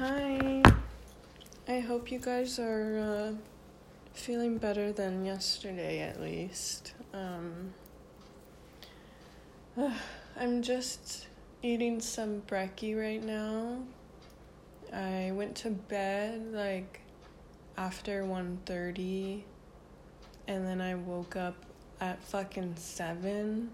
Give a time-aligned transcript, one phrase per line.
[0.00, 0.62] Hi.
[1.68, 3.32] I hope you guys are uh,
[4.14, 6.94] feeling better than yesterday, at least.
[7.12, 7.74] Um,
[10.40, 11.26] I'm just
[11.62, 13.82] eating some brekkie right now.
[14.90, 17.00] I went to bed like
[17.76, 19.42] after 1.30
[20.48, 21.56] and then I woke up
[22.00, 23.70] at fucking 7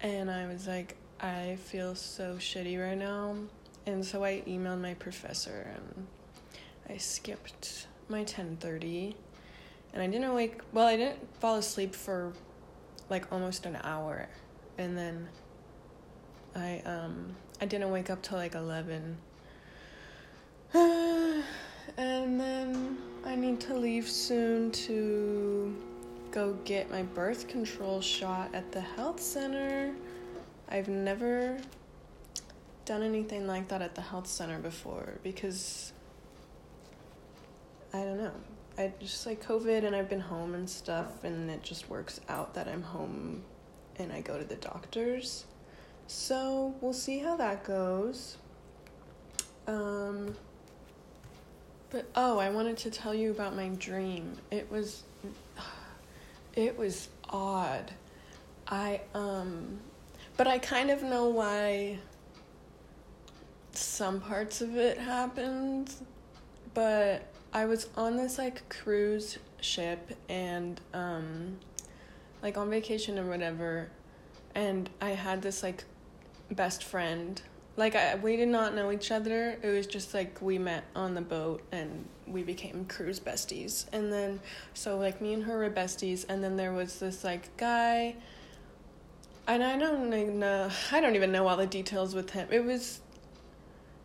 [0.00, 3.36] and I was like, I feel so shitty right now.
[3.86, 6.06] And so I emailed my professor and
[6.88, 9.14] I skipped my 10:30
[9.92, 12.32] and I didn't wake well, I didn't fall asleep for
[13.10, 14.28] like almost an hour.
[14.78, 15.28] And then
[16.54, 19.16] I um I didn't wake up till like 11.
[20.74, 21.44] and
[22.40, 25.76] then I need to leave soon to
[26.30, 29.92] go get my birth control shot at the health center.
[30.68, 31.58] I've never
[32.84, 35.92] done anything like that at the health center before because
[37.92, 38.32] I don't know.
[38.78, 42.54] I just like COVID and I've been home and stuff, and it just works out
[42.54, 43.42] that I'm home
[43.96, 45.44] and I go to the doctors.
[46.06, 48.38] So we'll see how that goes.
[49.66, 50.34] Um,
[51.90, 54.38] but oh, I wanted to tell you about my dream.
[54.50, 55.02] It was,
[56.54, 57.92] it was odd.
[58.66, 59.80] I um,
[60.36, 61.98] but I kind of know why
[63.72, 65.92] some parts of it happened,
[66.74, 71.58] but I was on this like cruise ship and um
[72.42, 73.88] like on vacation or whatever
[74.54, 75.84] and I had this like
[76.50, 77.40] best friend.
[77.76, 79.58] Like I we did not know each other.
[79.62, 83.86] It was just like we met on the boat and we became cruise besties.
[83.92, 84.40] And then
[84.74, 88.16] so like me and her were besties and then there was this like guy
[89.46, 92.48] and I don't know I don't even know all the details with him.
[92.50, 93.00] It was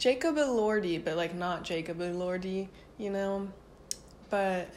[0.00, 3.46] Jacob Elordi, but like not Jacob Elordi, you know?
[4.30, 4.70] But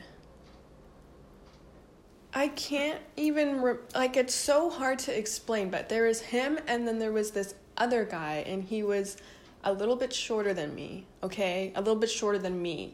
[2.33, 6.85] I can't even re- like it's so hard to explain, but there is him and
[6.85, 9.15] then there was this other guy and he was
[9.63, 11.71] a little bit shorter than me, okay?
[11.73, 12.93] A little bit shorter than me.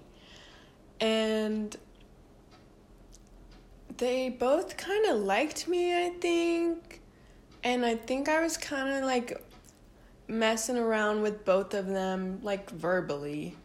[0.99, 1.75] And
[3.97, 7.01] they both kind of liked me, I think.
[7.63, 9.41] And I think I was kind of like
[10.29, 13.57] messing around with both of them, like verbally.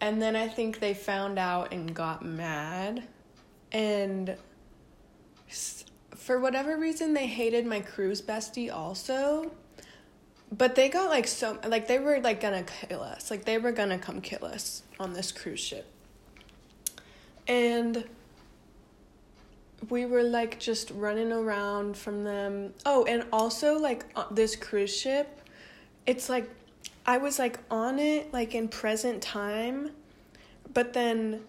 [0.00, 3.04] And then I think they found out and got mad.
[3.72, 4.36] And
[6.14, 9.50] for whatever reason, they hated my cruise bestie also.
[10.52, 13.30] But they got like so, like they were like gonna kill us.
[13.30, 15.90] Like they were gonna come kill us on this cruise ship.
[17.48, 18.04] And
[19.90, 22.72] we were like just running around from them.
[22.86, 25.40] Oh, and also like uh, this cruise ship
[26.06, 26.50] it's like
[27.06, 29.90] I was like on it like in present time,
[30.72, 31.42] but then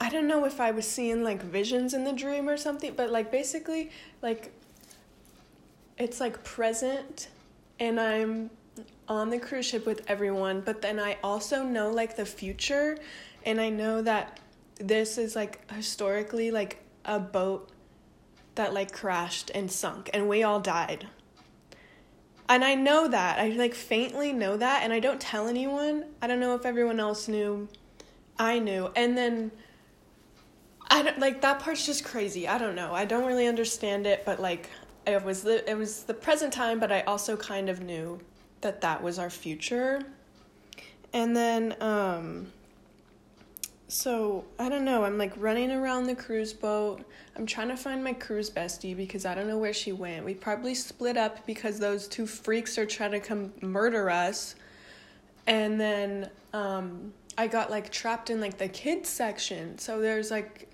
[0.00, 3.10] I don't know if I was seeing like visions in the dream or something, but
[3.10, 3.90] like basically
[4.22, 4.52] like
[5.96, 7.28] it's like present
[7.80, 8.50] and I'm
[9.08, 12.98] on the cruise ship with everyone, but then I also know like the future
[13.46, 14.40] and I know that
[14.76, 17.70] this is like historically like a boat
[18.56, 21.06] that like crashed and sunk and we all died
[22.48, 23.38] and I know that.
[23.38, 26.04] I like faintly know that and I don't tell anyone.
[26.20, 27.68] I don't know if everyone else knew.
[28.38, 28.90] I knew.
[28.96, 29.50] And then
[30.90, 32.46] I don't like that part's just crazy.
[32.46, 32.92] I don't know.
[32.92, 34.68] I don't really understand it, but like
[35.06, 38.20] it was the it was the present time, but I also kind of knew
[38.60, 40.02] that that was our future.
[41.12, 42.52] And then um
[43.94, 45.04] so I don't know.
[45.04, 47.04] I'm like running around the cruise boat.
[47.36, 50.24] I'm trying to find my cruise bestie because I don't know where she went.
[50.24, 54.56] We probably split up because those two freaks are trying to come murder us.
[55.46, 59.78] And then um, I got like trapped in like the kids section.
[59.78, 60.68] So there's like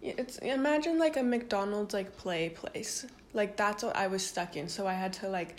[0.00, 3.04] it's imagine like a McDonald's like play place.
[3.32, 4.68] Like that's what I was stuck in.
[4.68, 5.56] So I had to like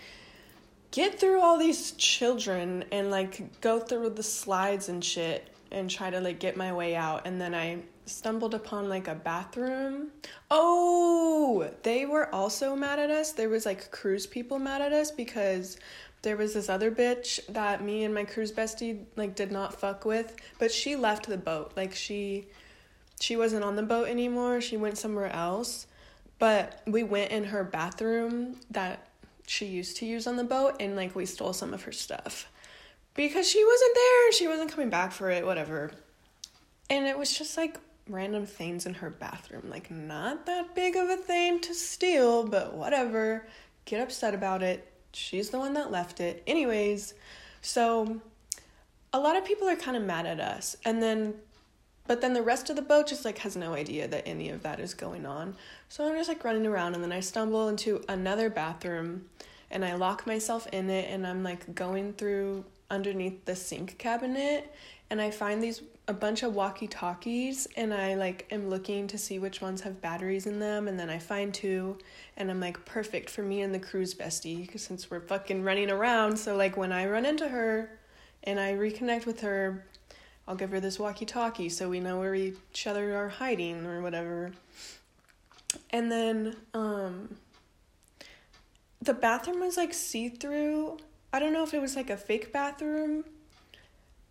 [0.91, 6.09] get through all these children and like go through the slides and shit and try
[6.09, 10.09] to like get my way out and then I stumbled upon like a bathroom.
[10.50, 13.32] Oh, they were also mad at us.
[13.32, 15.78] There was like cruise people mad at us because
[16.22, 20.06] there was this other bitch that me and my cruise bestie like did not fuck
[20.06, 21.73] with, but she left the boat.
[21.76, 22.47] Like she
[23.20, 24.62] she wasn't on the boat anymore.
[24.62, 25.88] She went somewhere else.
[26.40, 29.08] But we went in her bathroom that
[29.46, 32.50] she used to use on the boat and like we stole some of her stuff
[33.13, 34.31] because she wasn't there.
[34.31, 35.91] She wasn't coming back for it, whatever.
[36.90, 37.78] And it was just like
[38.08, 39.69] random things in her bathroom.
[39.69, 43.47] Like, not that big of a thing to steal, but whatever.
[43.85, 44.91] Get upset about it.
[45.13, 46.43] She's the one that left it.
[46.47, 47.13] Anyways,
[47.61, 48.22] so
[49.13, 50.75] a lot of people are kind of mad at us.
[50.85, 51.35] And then
[52.08, 54.63] but then the rest of the boat just like has no idea that any of
[54.63, 55.55] that is going on.
[55.87, 59.29] So I'm just like running around and then I stumble into another bathroom
[59.69, 64.72] and I lock myself in it and I'm like going through underneath the sink cabinet
[65.09, 69.40] and I find these a bunch of walkie-talkies and I like am looking to see
[69.40, 71.97] which ones have batteries in them and then I find two
[72.35, 76.38] and I'm like perfect for me and the cruise bestie since we're fucking running around
[76.38, 77.97] so like when I run into her
[78.43, 79.85] and I reconnect with her
[80.47, 84.52] I'll give her this walkie-talkie so we know where each other are hiding or whatever.
[85.91, 87.37] And then um
[89.02, 90.97] the bathroom was like see-through
[91.33, 93.23] I don't know if it was like a fake bathroom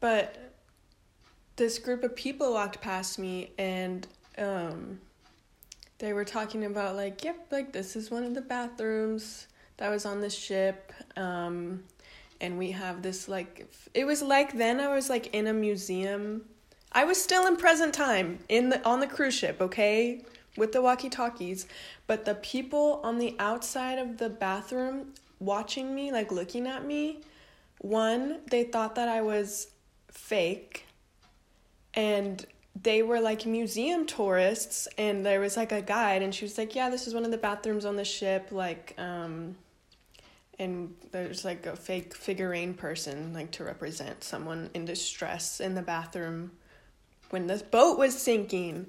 [0.01, 0.55] but
[1.57, 4.07] this group of people walked past me and
[4.39, 4.99] um,
[5.99, 10.07] they were talking about like yep like this is one of the bathrooms that was
[10.07, 11.83] on the ship um,
[12.41, 16.43] and we have this like it was like then i was like in a museum.
[16.93, 20.23] I was still in present time in the on the cruise ship okay
[20.57, 21.67] with the walkie talkies
[22.07, 27.21] but the people on the outside of the bathroom watching me like looking at me
[27.79, 29.69] one they thought that i was
[30.11, 30.87] fake
[31.95, 32.47] and
[32.81, 36.75] they were like museum tourists and there was like a guide and she was like
[36.75, 39.57] yeah this is one of the bathrooms on the ship like um
[40.59, 45.83] and there's like a fake figurine person like to represent someone in distress in the
[45.83, 46.51] bathroom
[47.31, 48.87] when this boat was sinking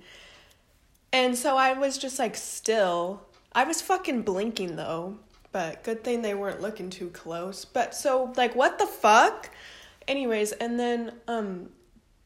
[1.13, 3.21] and so i was just like still
[3.53, 5.17] i was fucking blinking though.
[5.51, 7.65] But good thing they weren't looking too close.
[7.65, 9.49] But so like what the fuck?
[10.07, 11.69] Anyways and then um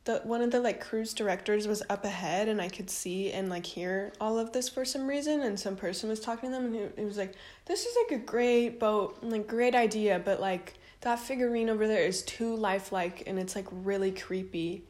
[0.03, 3.49] the one of the like cruise directors was up ahead and I could see and
[3.49, 5.41] like hear all of this for some reason.
[5.41, 7.33] And some person was talking to them and he, was like
[7.65, 12.03] this is like a great boat like great idea but like that figurine over there
[12.03, 14.83] is too lifelike and it's like really creepy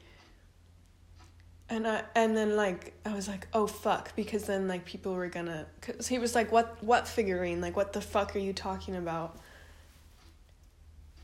[1.69, 5.27] and I and then like I was like oh fuck because then like people were
[5.27, 8.95] gonna cuz he was like what what figurine like what the fuck are you talking
[8.95, 9.37] about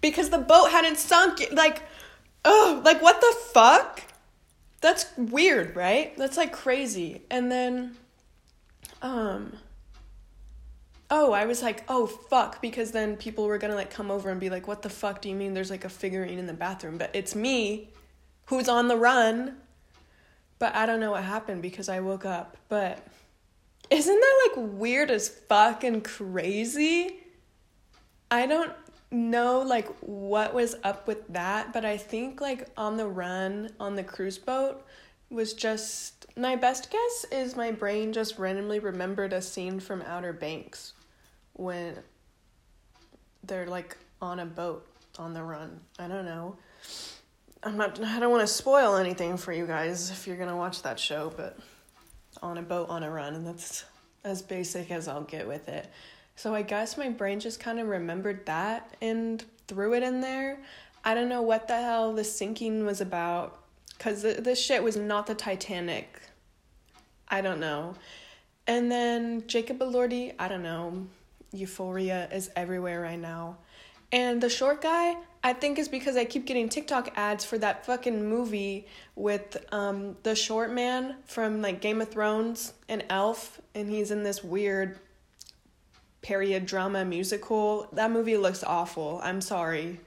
[0.01, 1.83] because the boat hadn't sunk like
[2.45, 4.01] oh, like what the fuck?
[4.81, 6.15] That's weird, right?
[6.17, 7.21] That's like crazy.
[7.29, 7.95] And then,
[9.01, 9.53] um,
[11.09, 14.39] oh, I was like, oh fuck, because then people were gonna like come over and
[14.39, 16.97] be like, what the fuck do you mean there's like a figurine in the bathroom?
[16.97, 17.89] But it's me
[18.45, 19.57] who's on the run.
[20.62, 22.56] But I don't know what happened because I woke up.
[22.69, 23.04] But
[23.90, 27.16] isn't that like weird as fuck and crazy?
[28.30, 28.72] I don't
[29.10, 33.96] know like what was up with that, but I think like on the run on
[33.96, 34.86] the cruise boat
[35.31, 40.31] was just my best guess is my brain just randomly remembered a scene from Outer
[40.31, 40.94] Banks
[41.54, 41.98] when
[43.44, 44.86] they're like on a boat
[45.18, 45.80] on the run.
[45.98, 46.56] I don't know.
[47.63, 50.56] I'm not I don't want to spoil anything for you guys if you're going to
[50.56, 51.58] watch that show, but
[52.42, 53.86] on a boat on a run and that's
[54.24, 55.88] as basic as I'll get with it.
[56.36, 60.60] So I guess my brain just kind of remembered that and threw it in there.
[61.04, 63.60] I don't know what the hell the sinking was about
[63.98, 66.19] because this shit was not the Titanic.
[67.28, 67.96] I don't know.
[68.68, 71.08] And then Jacob Elordi, I don't know.
[71.52, 73.58] Euphoria is everywhere right now.
[74.12, 77.85] And the short guy, I think is because I keep getting TikTok ads for that
[77.85, 78.85] fucking movie
[79.15, 84.24] with um the short man from like Game of Thrones and Elf and he's in
[84.24, 85.00] this weird
[86.21, 87.88] period drama musical.
[87.93, 89.19] That movie looks awful.
[89.24, 90.00] I'm sorry.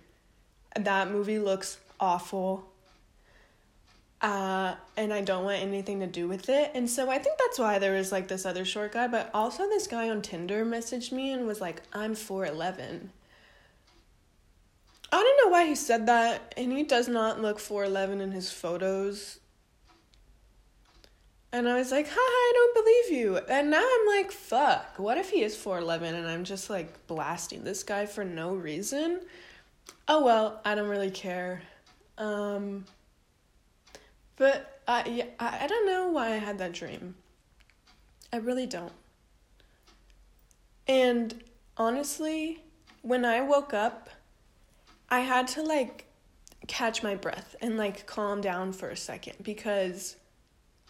[0.79, 2.65] That movie looks awful.
[4.21, 6.71] Uh, and I don't want anything to do with it.
[6.75, 9.69] And so I think that's why there was like this other short guy, but also
[9.69, 13.09] this guy on Tinder messaged me and was like, I'm 4'11.
[15.15, 18.51] I don't know why he said that, and he does not look 4'11 in his
[18.51, 19.39] photos.
[21.53, 23.37] And I was like, haha, I don't believe you.
[23.49, 27.63] And now I'm like, fuck, what if he is 4'11 and I'm just like blasting
[27.63, 29.21] this guy for no reason?
[30.09, 31.63] Oh well, I don't really care.
[32.19, 32.85] Um,
[34.35, 37.15] but I, yeah, I, I don't know why I had that dream.
[38.33, 38.93] I really don't.
[40.89, 41.45] And
[41.77, 42.65] honestly,
[43.03, 44.11] when I woke up,
[45.15, 46.07] I had to like
[46.67, 50.17] catch my breath and like calm down for a second because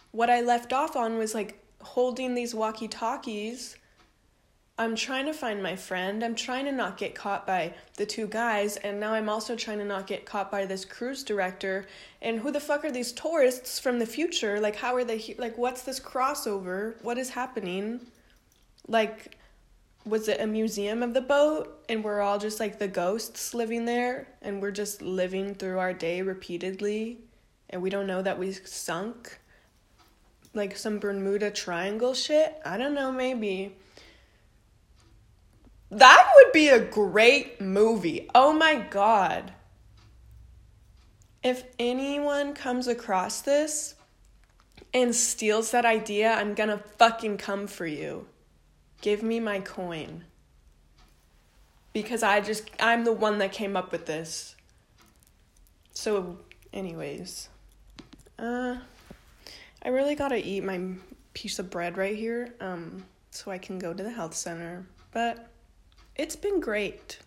[0.09, 3.75] what I left off on was like holding these walkie talkies.
[4.79, 6.23] I'm trying to find my friend.
[6.23, 9.77] I'm trying to not get caught by the two guys, and now I'm also trying
[9.77, 11.85] to not get caught by this cruise director.
[12.19, 14.59] And who the fuck are these tourists from the future?
[14.59, 15.17] Like, how are they?
[15.17, 16.95] He- like, what's this crossover?
[17.03, 18.01] What is happening?
[18.87, 19.37] Like,
[20.05, 23.85] was it a museum of the boat and we're all just like the ghosts living
[23.85, 27.19] there and we're just living through our day repeatedly
[27.69, 29.39] and we don't know that we sunk
[30.53, 32.55] like some Bermuda Triangle shit.
[32.63, 33.75] I don't know, maybe.
[35.91, 38.29] That would be a great movie.
[38.33, 39.53] Oh my god.
[41.43, 43.95] If anyone comes across this
[44.93, 48.27] and steals that idea, I'm gonna fucking come for you.
[49.01, 50.23] Give me my coin.
[51.93, 54.55] Because I just, I'm the one that came up with this.
[55.93, 56.37] So,
[56.73, 57.49] anyways.
[58.37, 58.77] Uh,
[59.83, 60.81] I really gotta eat my
[61.33, 64.85] piece of bread right here, um, so I can go to the health center.
[65.11, 65.47] But
[66.15, 67.19] it's been great.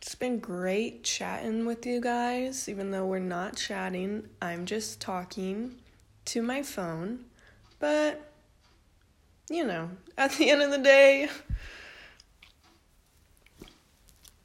[0.00, 4.28] It's been great chatting with you guys, even though we're not chatting.
[4.40, 5.76] I'm just talking
[6.26, 7.26] to my phone.
[7.78, 8.29] But,
[9.50, 11.28] you know, at the end of the day,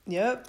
[0.08, 0.48] yep,